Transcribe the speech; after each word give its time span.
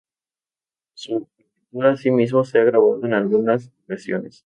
Su 0.95 1.15
obertura, 1.71 1.91
asimismo, 1.91 2.43
se 2.43 2.57
ha 2.57 2.63
grabado 2.63 3.05
en 3.05 3.13
algunas 3.13 3.71
ocasiones. 3.85 4.39